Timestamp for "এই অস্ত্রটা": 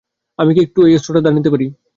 0.87-1.21